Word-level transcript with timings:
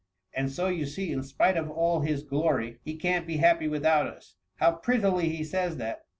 And 0.33 0.51
so 0.51 0.67
you 0.67 0.87
see, 0.87 1.11
in 1.11 1.21
spite 1.21 1.55
of 1.55 1.69
all 1.69 1.99
his 1.99 2.23
glory, 2.23 2.79
he 2.83 2.95
can 2.95 3.27
\ 3.27 3.27
be 3.27 3.37
happy 3.37 3.67
without 3.67 4.07
us. 4.07 4.33
How 4.55 4.71
prettily 4.71 5.29
he 5.29 5.43
says 5.43 5.77
that 5.77 6.05